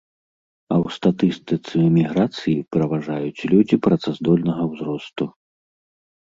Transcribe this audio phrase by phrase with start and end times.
[0.69, 5.29] А ў статыстыцы эміграцыі пераважаюць людзі працаздольнага ўзросту.